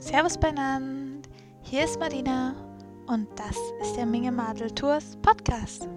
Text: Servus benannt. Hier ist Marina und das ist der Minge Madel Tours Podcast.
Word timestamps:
Servus 0.00 0.38
benannt. 0.38 1.28
Hier 1.60 1.84
ist 1.84 2.00
Marina 2.00 2.54
und 3.06 3.28
das 3.36 3.56
ist 3.82 3.96
der 3.96 4.06
Minge 4.06 4.32
Madel 4.32 4.70
Tours 4.70 5.18
Podcast. 5.20 5.88